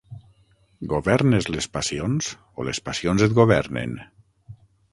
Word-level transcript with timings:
Governes 0.93 1.49
les 1.57 1.67
passions 1.77 2.31
o 2.63 2.67
les 2.71 2.81
passions 2.89 3.27
et 3.27 3.39
governen? 3.41 3.97